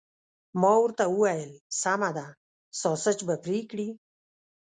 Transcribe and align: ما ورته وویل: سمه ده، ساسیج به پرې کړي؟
ما 0.61 0.73
ورته 0.81 1.03
وویل: 1.09 1.51
سمه 1.81 2.09
ده، 2.17 2.27
ساسیج 2.81 3.19
به 3.27 3.35
پرې 3.43 3.59
کړي؟ 3.69 3.87